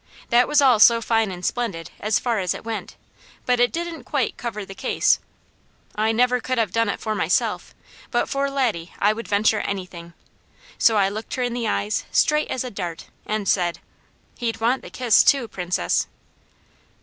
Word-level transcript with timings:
That 0.31 0.47
was 0.47 0.63
all 0.63 0.79
so 0.79 0.99
fine 0.99 1.29
and 1.29 1.45
splendid, 1.45 1.91
as 1.99 2.17
far 2.17 2.39
as 2.39 2.55
it 2.55 2.63
went, 2.65 2.95
but 3.45 3.59
it 3.59 3.71
didn't 3.71 4.03
quite 4.03 4.35
cover 4.35 4.65
the 4.65 4.73
case. 4.73 5.19
I 5.93 6.11
never 6.11 6.39
could 6.39 6.57
have 6.57 6.71
done 6.71 6.89
it 6.89 6.99
for 6.99 7.13
myself; 7.13 7.75
but 8.09 8.27
for 8.27 8.49
Laddie 8.49 8.93
I 8.97 9.13
would 9.13 9.27
venture 9.27 9.59
anything, 9.59 10.15
so 10.79 10.97
I 10.97 11.07
looked 11.09 11.35
her 11.35 11.43
in 11.43 11.53
the 11.53 11.67
eyes, 11.67 12.05
straight 12.11 12.49
as 12.49 12.63
a 12.63 12.71
dart, 12.71 13.09
and 13.27 13.47
said: 13.47 13.77
"He'd 14.39 14.59
want 14.59 14.81
the 14.81 14.89
kiss 14.89 15.23
too, 15.23 15.47
Princess!" 15.47 16.07